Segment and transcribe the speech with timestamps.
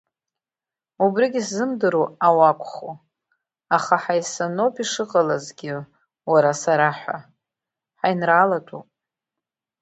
[1.03, 2.93] Убригьы сзымдыруа ауакәху,
[3.75, 5.73] аха ҳаисаноуп ишыҟалазгьы,
[6.31, 7.17] уара-сара ҳәа,
[7.99, 8.87] ҳаинраалатәуп…